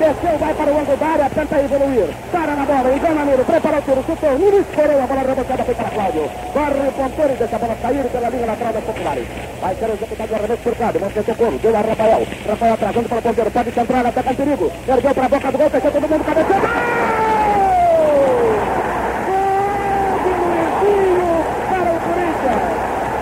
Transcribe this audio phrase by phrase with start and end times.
[0.00, 2.08] desceu, vai para o ângulo da área, tenta evoluir.
[2.32, 5.74] Para na bola, engana Niro, prepara o tiro, chutou, Niro escorou, a bola rebocada foi
[5.74, 6.30] para Cláudio.
[6.52, 9.26] Corre o ponteiro e deixa a bola cair pela linha lateral das populares.
[9.60, 12.26] Vai ser executado o arremesso por Cláudio, mostra seu coro, deu a Rafael.
[12.48, 14.72] Rafael atrasando para o ponteiro, pode centrar, ataca em perigo.
[14.88, 16.60] Ergueu para a boca do gol, fechou todo mundo, cabeceou.
[21.70, 22.62] para o Corinthians.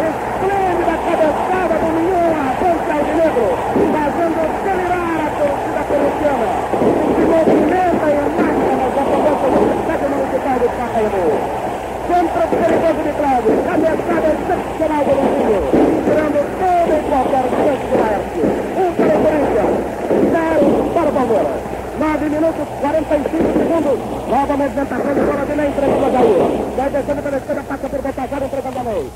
[0.08, 3.48] Esplêndida cabeçada do Minhão, a ponta alvinegro,
[3.92, 6.48] fazendo acelerar a torcida corintiana.
[7.14, 10.70] Se movimenta e marca nas aposentas do estádio
[11.08, 11.68] Pacaembu.
[12.08, 15.60] Centro perigoso de Cláudio, cabeçada excepcional do Luzinho,
[16.04, 18.40] tirando todo e qualquer chance de Laerte.
[18.76, 19.74] Um para o Corinthians,
[20.32, 21.78] zero para o Palmeiras.
[21.98, 23.98] 9 minutos 45 segundos.
[24.28, 26.42] Nova movimentação de bola de meio entregando a Jair.
[26.76, 29.10] Vai descendo pela esquerda, passa por Baltazar, entregando a meio.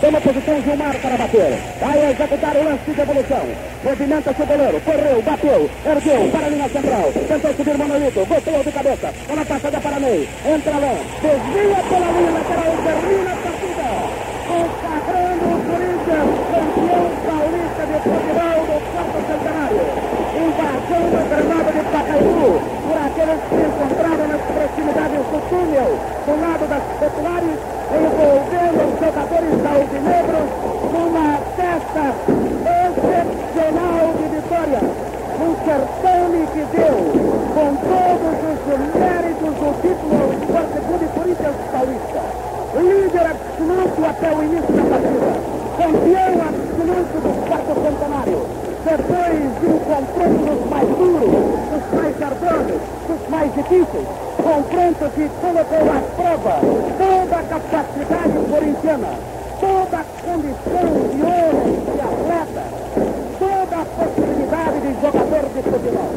[0.00, 1.58] Toma posição Gilmar para bater.
[1.80, 3.44] Vai executar o lance de evolução.
[3.82, 4.80] Movimenta-se o goleiro.
[4.80, 7.12] Correu, bateu, ergueu para a linha central.
[7.26, 8.24] Tentou subir Manolito.
[8.24, 9.14] Gostou de cabeça.
[9.26, 10.28] Bola passada para meio.
[10.46, 10.94] Entra lá.
[11.18, 12.72] Desvia pela linha lateral.
[12.86, 14.28] Termina a partida.
[14.58, 19.86] Consagrando o Corinthians, campeão paulista de futebol do quarto centenário.
[20.34, 22.50] Invasão do gramado de Pacaembu
[22.82, 25.90] por aqueles que se encontravam nas proximidades do túnel
[26.26, 27.58] do lado das populares,
[27.94, 30.48] envolvendo os jogadores alvinegros
[30.90, 32.04] numa festa
[32.82, 34.82] excepcional de vitória.
[35.38, 36.98] Um certame que deu,
[37.54, 41.67] com todos os méritos, o título Esporte Clube Corinthians.
[42.78, 45.32] Líder absoluto até o início da partida.
[45.78, 51.30] Campeão absoluto do quarto centenário depois de um confronto dos mais duros,
[51.68, 56.56] dos mais ardosos, dos mais difíceis, confronto que colocou à prova
[56.96, 59.12] toda a capacidade corintiana,
[59.60, 62.64] toda a condição de homem, de atleta,
[63.38, 66.10] toda a possibilidade de jogador de futebol.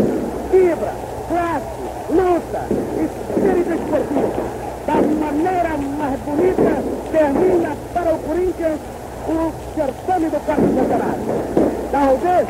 [0.51, 0.93] Fibra,
[1.27, 2.61] classe, luta,
[3.01, 4.61] espírito esportivo.
[4.87, 8.79] Da maneira mais bonita, termina para o Corinthians
[9.27, 11.21] o certame do quarto centenário.
[11.91, 12.47] Talvez,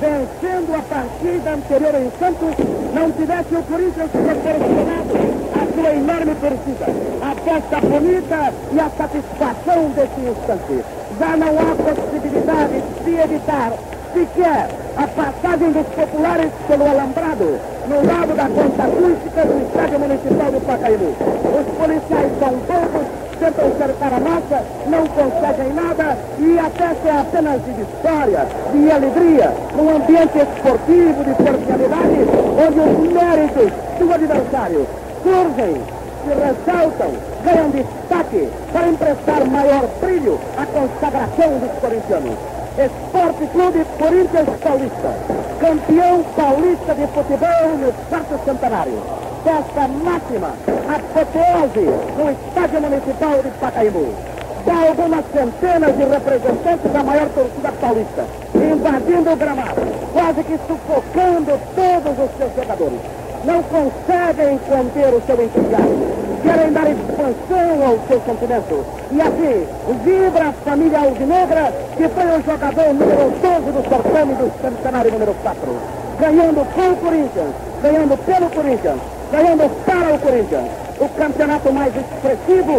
[0.00, 2.54] vencendo a partida anterior em Santos,
[2.94, 5.16] não tivesse o Corinthians proporcionado
[5.58, 6.86] a sua enorme torcida,
[7.20, 10.84] a festa bonita e a satisfação desse instante.
[11.18, 13.72] Já não há possibilidade de evitar
[14.14, 17.58] sequer a passagem dos populares pelo alambrado
[17.88, 21.12] no lado da conta acústica do estádio municipal de Pacaembu.
[21.58, 26.56] Os policiais são poucos, tentam cercar a massa, não conseguem nada e
[27.02, 32.18] se é apenas de vitória, de alegria, num ambiente esportivo, de cordialidade,
[32.66, 34.86] onde os méritos do adversário
[35.22, 35.80] surgem,
[36.24, 37.12] se ressaltam,
[37.44, 42.36] ganham destaque para emprestar maior brilho à consagração dos corintianos.
[42.78, 45.14] Esporte Clube Corinthians Paulista,
[45.60, 49.25] campeão paulista de futebol no quarto centenário.
[49.46, 50.50] Festa máxima,
[50.92, 51.86] apoteose
[52.18, 54.12] no estádio municipal de Pacaembu.
[54.66, 58.24] Dá algumas centenas de representantes da maior torcida paulista,
[58.56, 62.98] invadindo o gramado, quase que sufocando todos os seus jogadores.
[63.44, 68.84] Não conseguem conter o seu entusiasmo querem dar expansão ao seu sentimento.
[69.12, 69.66] E assim,
[70.04, 75.34] vibra a família alvinegra, que foi o jogador número 12 do certame do centenário número
[75.42, 75.60] 4.
[76.18, 77.52] Ganhando com o Corinthians,
[77.82, 79.00] ganhando pelo Corinthians,
[79.30, 80.68] ganhando para o Corinthians.
[81.00, 82.72] O campeonato mais expressivo